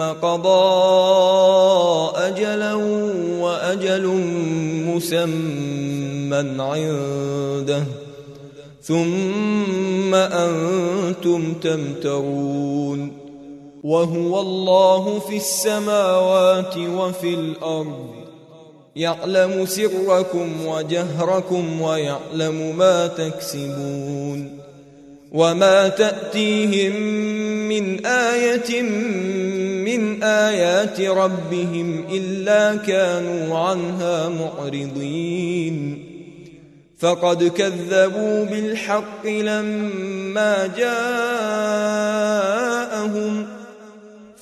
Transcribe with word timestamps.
قضى 0.00 0.62
أجلا 2.16 2.74
وأجل 3.40 4.06
مسمى 4.86 6.62
عنده 6.62 7.84
ثم 8.82 10.14
أنتم 10.14 11.54
تمترون 11.54 13.12
وهو 13.84 14.40
الله 14.40 15.18
في 15.18 15.36
السماوات 15.36 16.76
وفي 16.76 17.34
الأرض 17.34 18.22
يعلم 18.96 19.66
سركم 19.66 20.66
وجهركم 20.66 21.80
ويعلم 21.80 22.76
ما 22.76 23.06
تكسبون 23.06 24.58
وما 25.32 25.88
تأتيهم 25.88 26.92
من 27.68 28.06
آية 28.06 28.82
من 29.84 30.22
آيات 30.22 31.00
ربهم 31.00 32.04
إلا 32.10 32.76
كانوا 32.76 33.58
عنها 33.58 34.28
معرضين. 34.28 36.08
فقد 36.98 37.44
كذبوا 37.44 38.44
بالحق 38.44 39.26
لما 39.26 40.66
جاءهم 40.76 41.92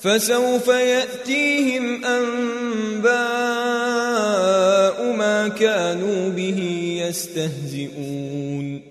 فسوف 0.01 0.67
يأتيهم 0.67 2.05
أنباء 2.05 3.11
ما 5.13 5.47
كانوا 5.47 6.29
به 6.29 6.59
يستهزئون. 7.07 8.90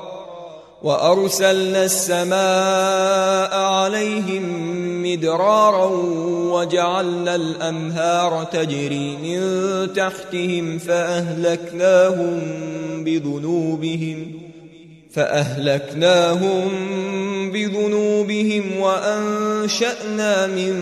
وأرسلنا 0.83 1.85
السماء 1.85 3.55
عليهم 3.55 4.43
مدرارا 5.03 5.85
وجعلنا 6.51 7.35
الأنهار 7.35 8.43
تجري 8.43 9.17
من 9.17 9.39
تحتهم 9.93 10.77
فأهلكناهم 10.77 12.41
بذنوبهم 13.03 14.31
فأهلكناهم 15.11 16.71
بذنوبهم 17.51 18.79
وأنشأنا 18.79 20.47
من 20.47 20.73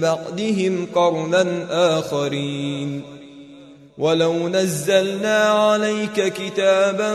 بعدهم 0.00 0.86
قرنا 0.94 1.66
آخرين 1.98 3.11
ولو 3.98 4.48
نزلنا 4.48 5.44
عليك 5.44 6.32
كتابا 6.32 7.12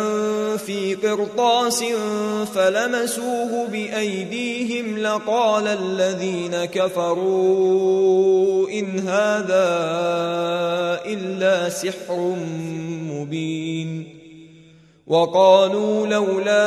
في 0.57 0.95
قرطاس 0.95 1.83
فلمسوه 2.55 3.67
بايديهم 3.67 4.97
لقال 4.97 5.67
الذين 5.67 6.65
كفروا 6.65 7.89
ان 8.69 8.99
هذا 8.99 9.67
الا 11.05 11.69
سحر 11.69 12.35
مبين 13.09 14.17
وقالوا 15.07 16.07
لولا 16.07 16.65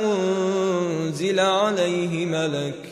انزل 0.00 1.40
عليه 1.40 2.26
ملك 2.26 2.91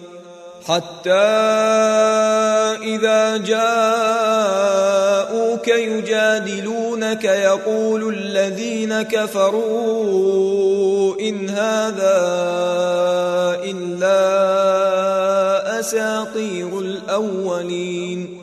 حتى 0.67 1.11
إذا 2.83 3.37
جاءوك 3.37 3.67
يجادلونك 5.67 7.23
يقول 7.23 8.13
الذين 8.15 9.01
كفروا 9.01 10.41
إن 11.19 11.49
هذا 11.49 12.21
إلا 13.63 14.21
أساطير 15.79 16.79
الأولين 16.79 18.41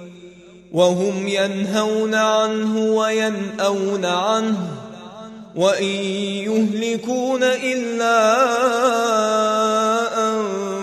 وهم 0.73 1.29
ينهون 1.29 2.14
عنه 2.14 2.79
وينأون 2.79 4.05
عنه 4.05 4.56
وإن 5.56 5.85
يهلكون 6.47 7.43
إلا 7.43 8.38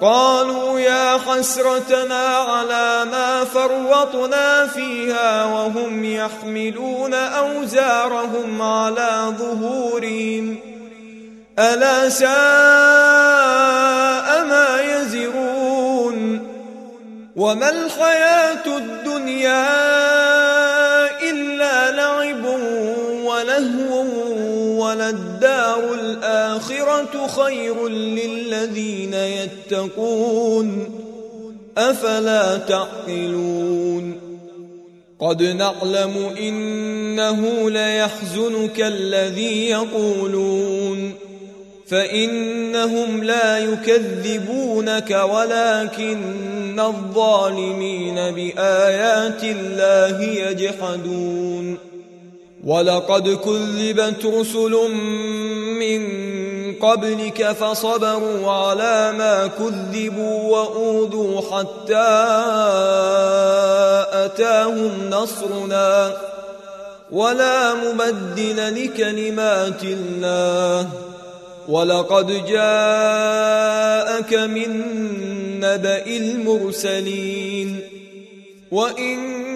قالوا 0.00 0.80
يا 0.80 1.18
حسرتنا 1.18 2.26
على 2.26 3.04
ما 3.10 3.44
فرطنا 3.44 4.66
فيها 4.66 5.44
وهم 5.44 6.04
يحملون 6.04 7.14
أوزارهم 7.14 8.62
على 8.62 9.34
ظهورهم. 9.38 10.58
ألا 11.58 12.08
ساء 12.08 12.28
ما 14.44 14.80
يزرون. 14.80 16.46
وما 17.36 17.70
الحياة 17.70 18.66
الدنيا 18.66 19.66
إلا 21.30 21.90
لعب 21.90 22.44
ولهو 23.24 24.04
وللدار 24.84 25.95
الآخرة 26.56 27.26
خير 27.26 27.88
للذين 27.88 29.14
يتقون. 29.14 30.88
أفلا 31.78 32.56
تعقلون؟ 32.56 34.20
قد 35.20 35.42
نعلم 35.42 36.32
إنه 36.40 37.70
ليحزنك 37.70 38.80
الذي 38.80 39.66
يقولون. 39.66 41.12
فإنهم 41.86 43.24
لا 43.24 43.58
يكذبونك 43.58 45.10
ولكن 45.10 46.80
الظالمين 46.80 48.14
بآيات 48.14 49.44
الله 49.44 50.22
يجحدون. 50.22 51.78
ولقد 52.64 53.28
كذبت 53.28 54.26
رسل 54.26 54.90
من 55.80 56.00
قبلك 56.82 57.52
فصبروا 57.52 58.52
على 58.52 59.12
ما 59.18 59.46
كذبوا 59.46 60.56
وأوذوا 60.56 61.40
حتى 61.40 62.08
أتاهم 64.24 65.10
نصرنا. 65.10 66.16
ولا 67.10 67.74
مبدل 67.74 68.84
لكلمات 68.84 69.82
الله. 69.82 70.88
ولقد 71.68 72.26
جاءك 72.46 74.34
من 74.34 74.70
نبأ 75.60 76.06
المرسلين. 76.06 77.80
وإن 78.70 79.55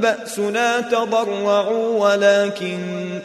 بأسنا 0.00 0.80
تضرعوا 0.80 2.08
ولكن 2.08 2.78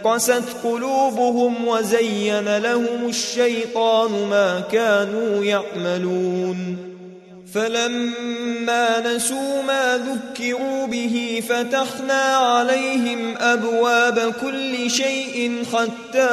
قست 0.03 0.44
قلوبهم 0.63 1.67
وزين 1.67 2.58
لهم 2.58 3.10
الشيطان 3.10 4.12
ما 4.29 4.63
كانوا 4.72 5.44
يعملون. 5.44 6.77
فلما 7.53 9.15
نسوا 9.15 9.62
ما 9.67 9.98
ذكروا 9.98 10.88
به 10.88 11.44
فتحنا 11.50 12.24
عليهم 12.36 13.38
أبواب 13.38 14.34
كل 14.41 14.91
شيء 14.91 15.63
حتى 15.74 16.29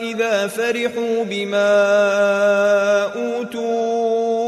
إذا 0.00 0.46
فرحوا 0.46 1.24
بما 1.24 1.74
أوتوا 3.16 4.47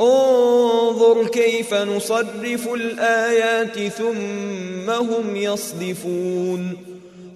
انظر 0.00 1.26
كيف 1.26 1.74
نصرف 1.74 2.68
الآيات 2.74 3.78
ثم 3.78 4.90
هم 4.90 5.36
يصدفون. 5.36 6.76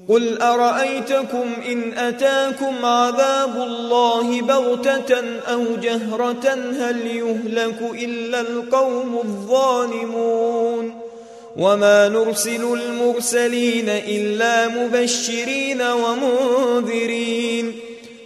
قل 0.08 0.38
أرأيتكم 0.38 1.46
إن 1.68 1.92
أتاكم 1.92 2.84
عذاب 2.84 3.56
الله 3.56 4.42
بغتة 4.42 5.24
أو 5.52 5.64
جهرة 5.82 6.48
هل 6.80 7.06
يهلك 7.06 7.78
إلا 7.94 8.40
القوم 8.40 9.18
الظالمون؟ 9.24 10.94
وما 11.56 12.08
نرسل 12.08 12.78
المرسلين 12.80 13.88
إلا 13.88 14.68
مبشرين 14.68 15.82
ومنذرين. 15.82 17.87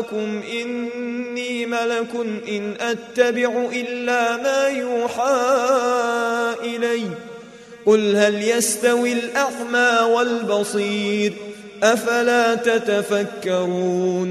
لكم 0.00 0.42
إني 0.52 1.66
ملك 1.66 2.14
إن 2.48 2.74
أتبع 2.80 3.68
إلا 3.72 4.36
ما 4.36 4.68
يوحى 4.68 5.34
إلي. 6.62 7.02
قل 7.86 8.16
هل 8.16 8.42
يستوي 8.42 9.12
الأعمى 9.12 10.14
والبصير؟ 10.14 11.32
أفلا 11.82 12.54
تتفكرون؟ 12.54 14.30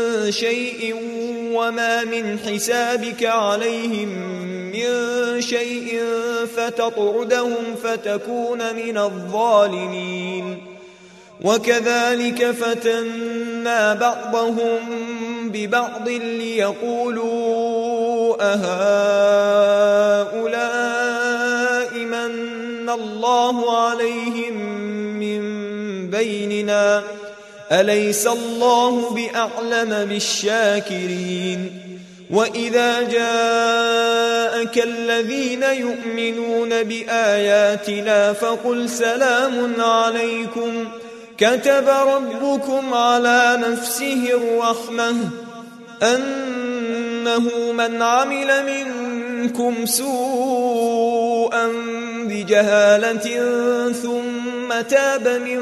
شيء 0.29 0.95
وما 1.53 2.03
من 2.03 2.39
حسابك 2.39 3.23
عليهم 3.25 4.09
من 4.71 5.41
شيء 5.41 6.01
فتطردهم 6.55 7.75
فتكون 7.83 8.75
من 8.75 8.97
الظالمين. 8.97 10.71
وكذلك 11.43 12.51
فتنا 12.51 13.93
بعضهم 13.93 14.79
ببعض 15.49 16.09
ليقولوا 16.09 17.31
أهؤلاء 18.41 19.71
من 21.97 22.89
الله 22.89 23.77
عليهم 23.87 24.57
من 25.19 25.41
بيننا 26.09 27.03
أليس 27.71 28.27
الله 28.27 29.09
بأعلم 29.09 30.05
بالشاكرين؟ 30.09 31.71
وإذا 32.31 33.01
جاءك 33.01 34.83
الذين 34.83 35.63
يؤمنون 35.63 36.83
بآياتنا 36.83 38.33
فقل 38.33 38.89
سلام 38.89 39.81
عليكم. 39.81 40.87
كتب 41.37 41.87
ربكم 42.07 42.93
على 42.93 43.59
نفسه 43.67 44.29
الرحمة 44.33 45.15
أنه 46.03 47.71
من 47.71 48.01
عمل 48.01 48.65
منكم 48.65 49.85
سوءا 49.85 51.67
بجهالة 52.23 53.51
ثم 53.91 54.81
تاب 54.89 55.27
من 55.27 55.61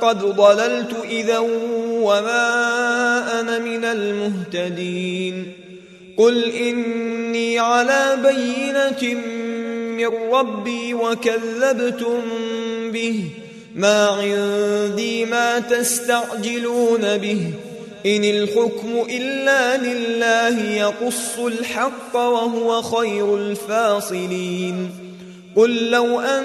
قد 0.00 0.18
ضللت 0.18 0.96
إذا 1.10 1.38
وما 1.88 3.40
أنا 3.40 3.58
من 3.58 3.84
المهتدين. 3.84 5.52
قل 6.16 6.44
إني 6.44 7.58
على 7.58 8.18
بينة 8.22 9.14
من 9.96 10.32
ربي 10.32 10.94
وكذبتم 10.94 12.20
به. 12.92 13.24
ما 13.74 14.06
عندي 14.06 15.24
ما 15.24 15.58
تستعجلون 15.58 17.16
به. 17.16 17.40
إن 18.06 18.24
الحكم 18.24 19.06
إلا 19.10 19.76
لله 19.76 20.70
يقص 20.70 21.38
الحق 21.38 22.16
وهو 22.16 22.82
خير 22.82 23.36
الفاصلين. 23.36 24.90
قل 25.56 25.90
لو 25.90 26.20
أن 26.20 26.44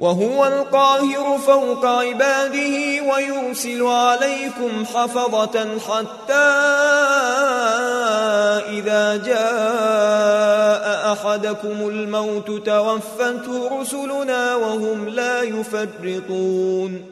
وهو 0.00 0.46
القاهر 0.46 1.38
فوق 1.38 1.84
عباده 1.84 3.02
ويرسل 3.10 3.82
عليكم 3.82 4.84
حفظة 4.94 5.78
حتى 5.78 6.34
إذا 8.76 9.16
جاء 9.16 11.12
أحدكم 11.12 11.88
الموت 11.88 12.50
توفته 12.66 13.80
رسلنا 13.80 14.54
وهم 14.54 15.08
لا 15.08 15.42
يفرطون. 15.42 17.04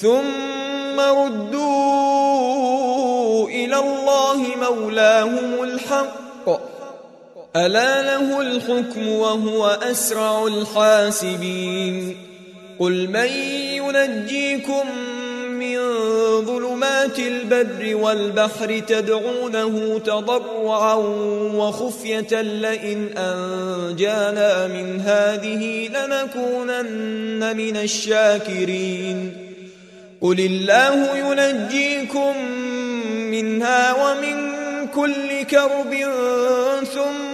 ثم 0.00 1.00
ردوا 1.00 1.88
إلى 3.48 3.76
الله 3.76 4.40
مولاهم 4.70 5.62
الحق. 5.62 6.73
ألا 7.56 8.02
له 8.02 8.40
الحكم 8.40 9.08
وهو 9.08 9.66
أسرع 9.66 10.46
الحاسبين؟ 10.46 12.16
قل 12.78 13.08
من 13.08 13.28
ينجيكم 13.74 14.88
من 15.48 15.78
ظلمات 16.44 17.18
البر 17.18 17.96
والبحر 17.96 18.78
تدعونه 18.78 19.98
تضرعا 19.98 20.94
وخفية 21.54 22.40
لئن 22.40 23.08
أنجانا 23.18 24.66
من 24.66 25.00
هذه 25.00 25.88
لنكونن 25.88 27.56
من 27.56 27.76
الشاكرين. 27.76 29.32
قل 30.20 30.40
الله 30.40 31.16
ينجيكم 31.16 32.36
منها 33.30 33.92
ومن 33.92 34.54
كل 34.86 35.42
كرب 35.42 35.94
ثم 36.94 37.33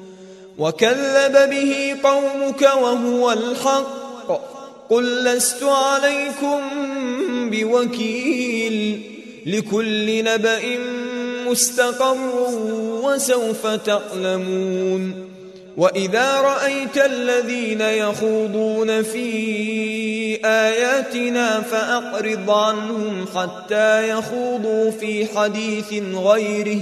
وكذب 0.57 1.49
به 1.49 1.95
قومك 2.03 2.61
وهو 2.61 3.31
الحق. 3.31 4.41
قل 4.89 5.23
لست 5.23 5.63
عليكم 5.63 6.59
بوكيل 7.49 9.01
لكل 9.45 10.23
نبأ 10.23 10.61
مستقر 11.47 12.17
وسوف 13.03 13.67
تعلمون. 13.67 15.31
وإذا 15.77 16.41
رأيت 16.41 16.97
الذين 16.97 17.81
يخوضون 17.81 19.03
في 19.03 20.45
آياتنا 20.45 21.61
فأقرض 21.61 22.49
عنهم 22.49 23.25
حتى 23.35 24.09
يخوضوا 24.09 24.91
في 24.91 25.25
حديث 25.37 25.93
غيره. 26.15 26.81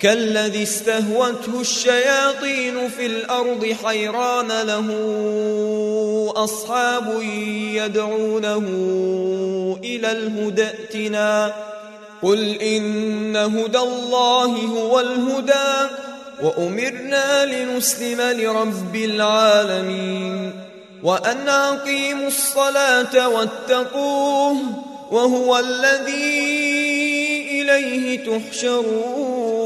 كالذي 0.00 0.62
استهوته 0.62 1.60
الشياطين 1.60 2.88
في 2.88 3.06
الأرض 3.06 3.76
حيران 3.84 4.48
له 4.48 4.86
أصحاب 6.36 7.22
يدعونه 7.72 8.66
إلى 9.84 10.12
الهدى 10.12 10.64
ائتنا. 10.64 11.52
قل 12.22 12.62
إن 12.62 13.36
هدى 13.36 13.78
الله 13.78 14.46
هو 14.46 15.00
الهدى 15.00 15.92
وأمرنا 16.42 17.44
لنسلم 17.44 18.20
لرب 18.20 18.96
العالمين. 18.96 20.52
وأن 21.02 21.48
أقيموا 21.48 22.26
الصلاة 22.26 23.28
واتقوه 23.28 24.56
وهو 25.10 25.58
الذي 25.58 26.48
إليه 27.50 28.18
تحشرون. 28.24 29.47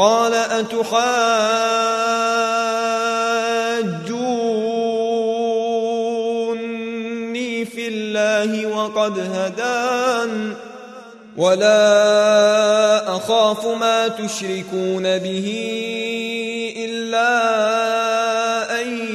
قال 0.00 0.34
أتحاجوني 0.34 1.04
في 7.64 7.88
الله 7.88 8.66
وقد 8.66 9.18
هدان 9.18 10.54
ولا 11.36 13.16
أخاف 13.16 13.66
ما 13.66 14.08
تشركون 14.08 15.02
به 15.18 15.48
إلا 16.76 17.30
أن 18.80 19.08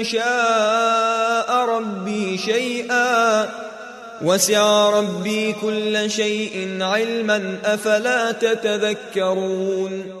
يشاء 0.00 1.52
ربي 1.52 2.38
شيئا 2.38 3.48
وسع 4.22 4.90
ربي 4.90 5.52
كل 5.52 6.10
شيء 6.10 6.78
علما 6.80 7.58
أفلا 7.64 8.32
تتذكرون 8.32 10.20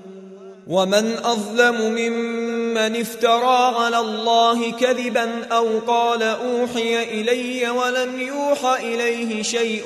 ومن 0.71 1.17
أظلم 1.23 1.81
ممن 1.81 3.01
افترى 3.01 3.75
على 3.75 3.99
الله 3.99 4.71
كذبا 4.71 5.45
أو 5.51 5.67
قال 5.87 6.23
أوحي 6.23 7.03
إلي 7.03 7.69
ولم 7.69 8.21
يوحى 8.21 8.93
إليه 8.93 9.43
شيء 9.43 9.83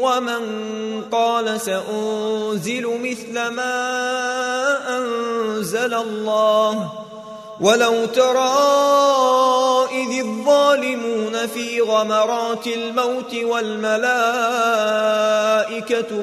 ومن 0.00 0.42
قال 1.12 1.60
سأنزل 1.60 2.98
مثل 3.02 3.48
ما 3.48 3.76
أنزل 4.98 5.94
الله 5.94 7.03
ولو 7.64 8.06
ترى 8.06 8.54
إذ 9.92 10.20
الظالمون 10.20 11.46
في 11.46 11.80
غمرات 11.80 12.66
الموت 12.66 13.34
والملائكة 13.34 14.04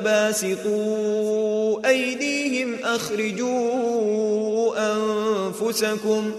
باسطوا 0.04 1.89
أيديهم 1.89 2.77
أخرجوا 2.84 4.73
أنفسكم 4.77 6.32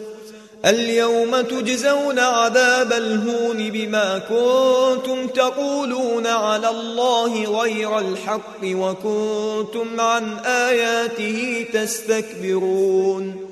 اليوم 0.64 1.40
تجزون 1.40 2.18
عذاب 2.18 2.92
الهون 2.92 3.70
بما 3.70 4.18
كنتم 4.18 5.26
تقولون 5.26 6.26
على 6.26 6.68
الله 6.68 7.60
غير 7.60 7.98
الحق 7.98 8.60
وكنتم 8.64 10.00
عن 10.00 10.38
آياته 10.38 11.66
تستكبرون 11.72 13.51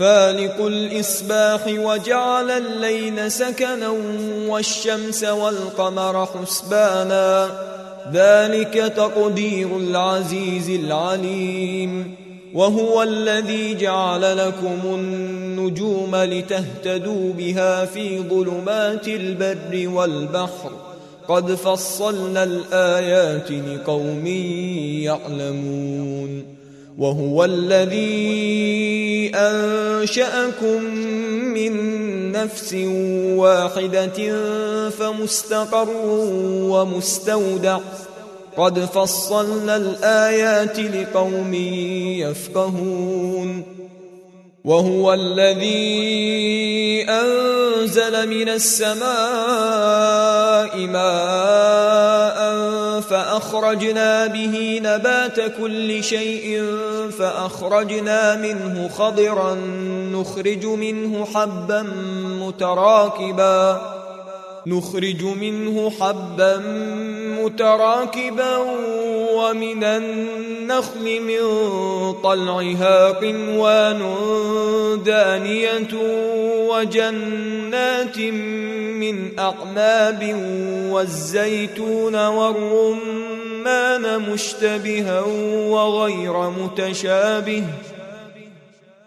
فالق 0.00 0.66
الإصباح 0.66 1.60
وجعل 1.66 2.50
الليل 2.50 3.32
سكنا 3.32 3.88
والشمس 4.48 5.24
والقمر 5.24 6.26
حسبانا. 6.26 7.50
ذلك 8.12 8.92
تقدير 8.96 9.76
العزيز 9.76 10.70
العليم. 10.70 12.14
وهو 12.54 13.02
الذي 13.02 13.74
جعل 13.74 14.38
لكم 14.38 14.80
النجوم 14.84 16.16
لتهتدوا 16.16 17.32
بها 17.32 17.84
في 17.84 18.18
ظلمات 18.18 19.08
البر 19.08 19.88
والبحر. 19.88 20.72
قد 21.28 21.54
فصلنا 21.54 22.44
الآيات 22.44 23.50
لقوم 23.50 24.26
يعلمون. 25.06 26.59
وهو 26.98 27.44
الذي 27.44 29.30
أنشأكم 29.34 30.84
من 31.54 31.72
نفس 32.32 32.74
واحدة 33.36 34.40
فمستقر 34.90 35.88
ومستودع. 36.70 37.78
قد 38.56 38.78
فصلنا 38.78 39.76
الآيات 39.76 40.78
لقوم 40.78 41.54
يفقهون. 42.18 43.62
وهو 44.64 45.14
الذي 45.14 47.06
أنزل 47.08 48.28
من 48.28 48.48
السماء 48.48 49.06
ماء 50.76 52.49
فأخرجنا 53.00 54.26
به 54.26 54.80
نبات 54.84 55.40
كل 55.40 56.04
شيء 56.04 56.64
فأخرجنا 57.18 58.36
منه 58.36 58.88
خضرا 58.88 59.54
نخرج 60.12 60.66
منه 60.66 61.26
حبا 61.34 61.82
متراكبا 62.40 63.80
نخرج 64.66 65.22
منه 65.22 65.90
حبا 65.90 66.56
متراكبا 67.44 68.56
ومن 69.34 69.84
النخل 69.84 71.20
من 71.20 71.42
طلعها 72.22 73.10
قنوان 73.10 74.00
دانية 75.04 75.88
وجنات 76.68 78.18
من 79.00 79.38
أعناب 79.38 80.36
والزيتون 80.90 82.26
والرمان 82.26 84.18
مشتبها 84.32 85.20
وغير 85.70 86.50
متشابه 86.50 87.64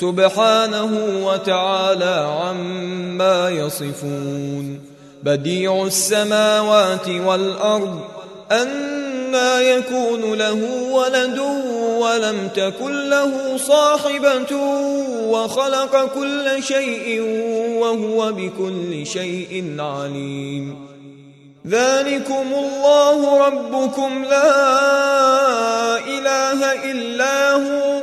سبحانه 0.00 0.92
وتعالى 1.26 2.40
عما 2.42 3.50
يصفون. 3.50 4.80
بديع 5.22 5.82
السماوات 5.86 7.08
والأرض 7.08 8.00
أنا 8.52 9.60
يكون 9.60 10.34
له 10.34 10.58
ولد 10.90 11.38
ولم 11.98 12.48
تكن 12.56 13.08
له 13.10 13.56
صاحبة 13.56 14.56
وخلق 15.28 16.14
كل 16.14 16.62
شيء 16.62 17.20
وهو 17.78 18.32
بكل 18.32 19.06
شيء 19.06 19.76
عليم. 19.78 20.86
ذلكم 21.68 22.46
الله 22.54 23.46
ربكم 23.46 24.24
لا 24.30 25.98
إله 25.98 26.90
إلا 26.90 27.52
هو. 27.52 28.02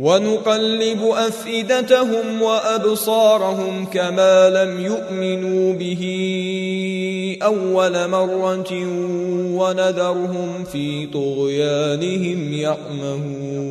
ونقلب 0.00 1.02
أفئدتهم 1.02 2.42
وأبصارهم 2.42 3.86
كما 3.86 4.50
لم 4.50 4.84
يؤمنوا 4.84 5.72
به 5.72 6.02
أول 7.42 8.08
مرة 8.08 8.72
ونذرهم 9.54 10.64
في 10.64 11.06
طغيانهم 11.06 12.52
يعمهون. 12.52 13.70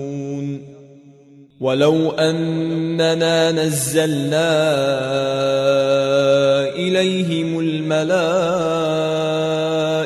ولو 1.59 2.11
أننا 2.11 3.51
نزلنا 3.51 4.49
إليهم 6.75 7.59
الملائكة 7.59 8.89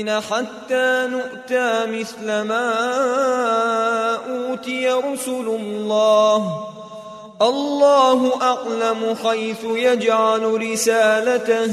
نؤمن 0.00 0.20
حتى 0.20 1.08
نؤتى 1.10 1.86
مثل 1.86 2.26
ما 2.26 2.70
أوتي 4.28 4.88
رسل 4.88 5.46
الله. 5.60 6.66
الله 7.42 8.42
أعلم 8.42 9.14
حيث 9.24 9.64
يجعل 9.64 10.70
رسالته. 10.72 11.70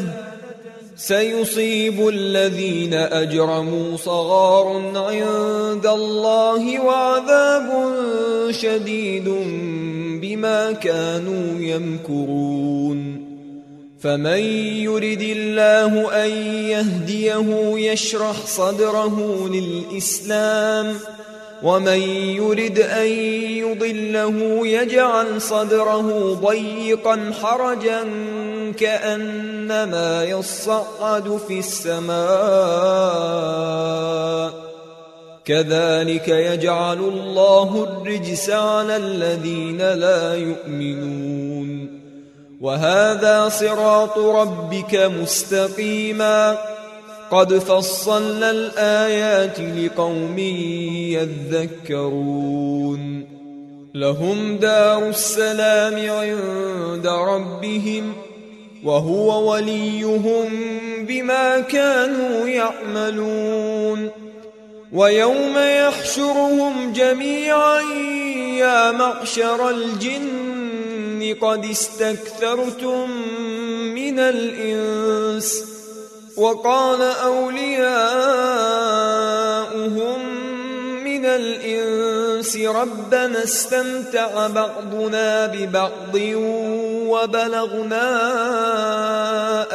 سيصيب 0.95 2.07
الذين 2.07 2.93
أجرموا 2.93 3.97
صغار 3.97 4.81
عند 4.95 5.85
الله 5.85 6.79
وعذاب 6.79 7.69
شديد 8.51 9.29
بما 10.21 10.71
كانوا 10.71 11.59
يمكرون. 11.59 13.26
فمن 14.07 14.39
يرد 14.87 15.21
الله 15.21 16.25
أن 16.25 16.29
يهديه 16.71 17.73
يشرح 17.91 18.45
صدره 18.45 19.47
للإسلام 19.49 20.95
ومن 21.63 21.99
يرد 22.39 22.79
أن 22.79 23.07
يضله 23.57 24.67
يجعل 24.67 25.41
صدره 25.41 26.33
ضيقا 26.33 27.31
حرجا 27.41 28.03
كأنما 28.79 30.23
يصعد 30.23 31.39
في 31.47 31.59
السماء 31.59 32.17
كذلك 35.45 36.27
يجعل 36.27 36.99
الله 36.99 37.83
الرجس 37.83 38.49
على 38.49 38.95
الذين 38.95 39.77
لا 39.77 40.35
يؤمنون. 40.35 41.96
وهذا 42.61 43.49
صراط 43.49 44.17
ربك 44.17 44.95
مستقيما. 44.95 46.57
قد 47.31 47.53
فصلنا 47.53 48.51
الآيات 48.51 49.59
لقوم 49.59 50.39
يذكرون. 51.89 53.25
لهم 53.95 54.57
دار 54.57 55.09
السلام 55.09 56.09
عند 56.09 57.07
ربهم 57.07 58.13
وهو 58.83 59.51
وليهم 59.51 60.49
بما 61.07 61.59
كانوا 61.59 62.47
يعملون. 62.47 64.09
ويوم 64.93 65.57
يحشرهم 65.57 66.93
جميعا 66.93 67.81
يا 68.57 68.91
معشر 68.91 69.69
الجن 69.69 70.76
قد 71.33 71.65
استكثرتم 71.65 73.11
من 73.93 74.19
الإنس 74.19 75.63
وقال 76.37 77.01
أولياؤهم 77.01 77.97
من 81.03 81.25
الإنس 81.25 82.57
ربنا 82.57 83.43
استمتع 83.43 84.47
بعضنا 84.47 85.47
ببعض 85.47 86.15
وبلغنا 87.09 88.03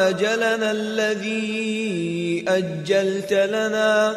أجلنا 0.09 0.71
الذي 0.71 2.45
أجلت 2.49 3.33
لنا 3.33 4.17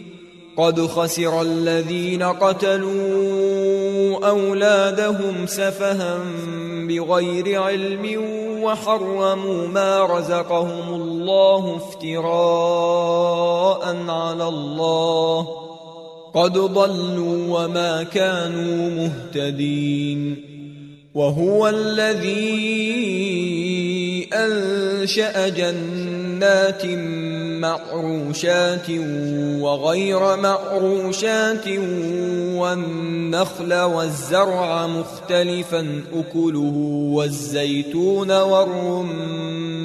قد 0.57 0.81
خسر 0.81 1.41
الذين 1.41 2.23
قتلوا 2.23 2.91
أولادهم 4.29 5.45
سفها 5.45 6.19
بغير 6.87 7.61
علم 7.61 8.21
وحرموا 8.63 9.67
ما 9.67 10.05
رزقهم 10.05 10.93
الله 10.93 11.75
افتراء 11.75 12.25
على 14.07 14.47
الله. 14.47 15.47
قد 16.33 16.53
ضلوا 16.53 17.59
وما 17.59 18.03
كانوا 18.03 18.89
مهتدين. 18.89 20.51
وهو 21.13 21.67
الذي 21.67 22.91
أنشأ 24.33 25.49
جنات 25.49 26.85
معروشات 27.61 28.89
وغير 29.59 30.35
معروشات 30.35 31.67
والنخل 32.55 33.73
والزرع 33.73 34.87
مختلفا 34.87 36.03
اكله 36.13 36.73
والزيتون 37.15 38.31
والرمان 38.31 39.81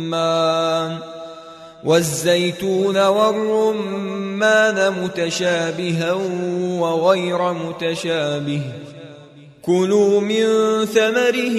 والزيتون 1.85 3.07
والرمان 3.07 4.93
متشابها 5.03 6.13
وغير 6.81 7.53
متشابه 7.53 8.61
كلوا 9.63 10.21
من 10.21 10.45
ثمره 10.85 11.59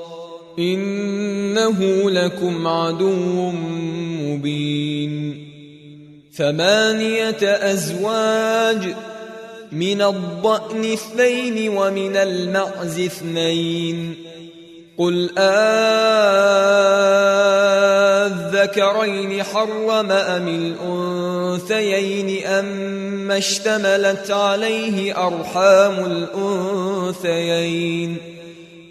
إنه 0.59 2.09
لكم 2.09 2.67
عدو 2.67 3.51
مبين. 4.21 5.47
ثمانية 6.33 7.37
أزواج 7.41 8.95
من 9.71 10.01
الضأن 10.01 10.93
اثنين 10.93 11.69
ومن 11.69 12.15
المعز 12.15 12.99
اثنين. 12.99 14.15
قل 14.97 15.29
الذكرين 18.25 19.43
حرم 19.43 20.11
أم 20.11 20.47
الأنثيين 21.61 22.45
أم 22.45 23.31
اشتملت 23.31 24.31
عليه 24.31 25.27
أرحام 25.27 26.27
الأنثيين؟ 27.25 28.30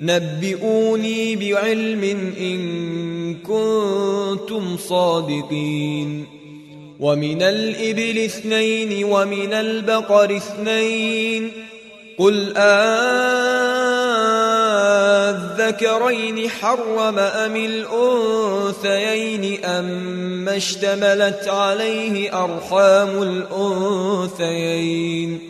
نبئوني 0.01 1.37
بعلم 1.37 2.05
إن 2.41 3.35
كنتم 3.35 4.77
صادقين. 4.77 6.27
ومن 7.01 7.43
الإبل 7.43 8.19
اثنين 8.19 9.05
ومن 9.05 9.53
البقر 9.53 10.37
اثنين. 10.37 11.53
قل 12.19 12.53
الذكرين 15.31 16.49
حرم 16.49 17.19
أم 17.19 17.57
الأنثيين 17.57 19.65
أم 19.65 20.49
اشتملت 20.49 21.49
عليه 21.49 22.45
أرحام 22.45 23.23
الأنثيين؟ 24.43 25.50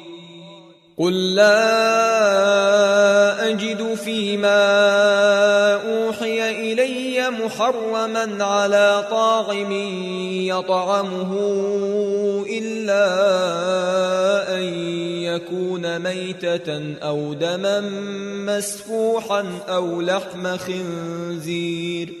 قل 1.01 1.35
لا 1.35 1.57
أجد 3.49 3.93
فيما 3.93 4.63
أوحي 5.73 6.71
إلي 6.71 7.29
محرما 7.29 8.43
على 8.45 9.07
طاعم 9.09 9.71
يطعمه 10.45 11.33
إلا 12.49 13.05
أن 14.57 14.63
يكون 15.23 15.99
ميتة 15.99 16.95
أو 17.03 17.33
دما 17.33 17.79
مسفوحا 18.45 19.45
أو 19.69 20.01
لحم 20.01 20.57
خنزير 20.57 22.20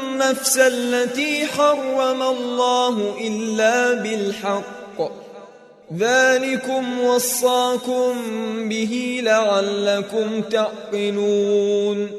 النفس 0.21 0.57
التي 0.57 1.45
حرم 1.45 2.23
الله 2.23 3.15
إلا 3.27 3.93
بالحق. 3.93 5.11
ذلكم 5.97 7.01
وصاكم 7.01 8.13
به 8.69 9.21
لعلكم 9.23 10.41
تعقلون. 10.41 12.11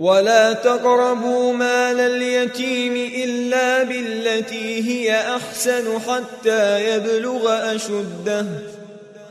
ولا 0.00 0.52
تقربوا 0.52 1.52
مال 1.52 2.00
اليتيم 2.00 3.10
إلا 3.24 3.82
بالتي 3.82 4.90
هي 4.90 5.36
أحسن 5.36 5.98
حتى 5.98 6.94
يبلغ 6.96 7.74
أشده. 7.74 8.46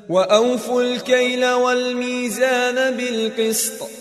وأوفوا 0.09 0.81
الكيل 0.81 1.45
والميزان 1.45 2.97
بالقسط. 2.97 4.00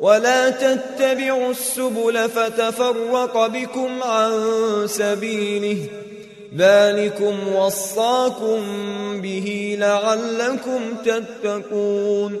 ولا 0.00 0.50
تتبعوا 0.50 1.50
السبل 1.50 2.28
فتفرق 2.28 3.46
بكم 3.46 4.02
عن 4.02 4.32
سبيله. 4.86 5.86
ذلكم 6.56 7.54
وصاكم 7.54 8.60
به 9.20 9.76
لعلكم 9.80 10.80
تتقون. 11.04 12.40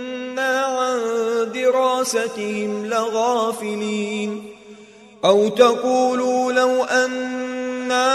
عن 0.59 0.99
دراستهم 1.53 2.85
لغافلين 2.85 4.43
أو 5.25 5.49
تقولوا 5.49 6.53
لو 6.53 6.83
أنا 6.83 8.11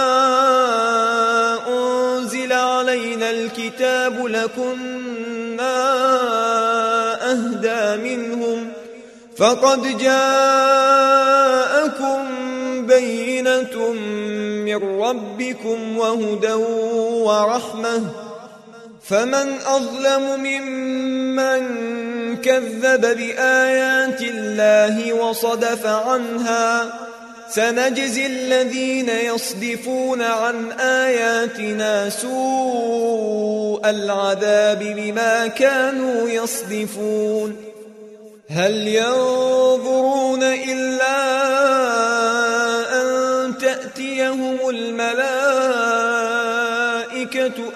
أنزل 1.68 2.52
علينا 2.52 3.30
الكتاب 3.30 4.26
لكنا 4.26 5.76
أهدى 7.30 8.02
منهم 8.02 8.72
فقد 9.36 9.98
جاءكم 9.98 11.16
بينة 12.86 13.92
من 14.64 15.00
ربكم 15.00 15.98
وهدى 15.98 16.52
ورحمة 16.52 18.02
فمن 19.02 19.58
أظلم 19.66 20.40
ممن 20.40 21.62
كذب 22.44 23.00
بآيات 23.00 24.20
الله 24.20 25.12
وصدف 25.12 25.86
عنها 25.86 26.92
سنجزي 27.50 28.26
الذين 28.26 29.08
يصدفون 29.08 30.22
عن 30.22 30.72
آياتنا 30.72 32.10
سوء 32.10 33.90
العذاب 33.90 34.78
بما 34.78 35.46
كانوا 35.46 36.28
يصدفون 36.28 37.56
هل 38.48 38.88
ينظرون 38.88 40.42
إلا 40.42 41.16
أن 43.02 43.58
تأتيهم 43.58 44.58
الملائكة 44.68 45.85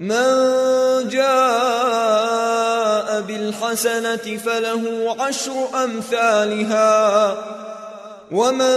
من 0.00 1.08
جاء 1.08 3.20
بالحسنة 3.20 4.38
فله 4.44 5.16
عشر 5.20 5.68
أمثالها. 5.84 7.36
ومن 8.30 8.76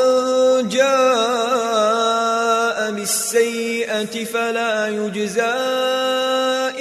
جاء 0.70 2.92
بالسيئة 2.92 4.26
فلا 4.26 4.88
يجزى 4.88 5.56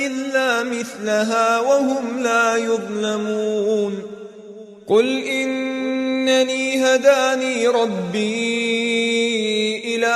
إلا 0.07 0.63
مثلها 0.63 1.61
وهم 1.61 2.23
لا 2.23 2.57
يظلمون. 2.57 4.03
قل 4.89 5.25
إنني 5.25 6.85
هداني 6.85 7.69
ربي 7.69 8.92